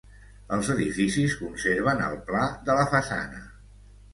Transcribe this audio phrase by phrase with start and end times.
[0.55, 3.45] Els edificis conserven el pla de la façana.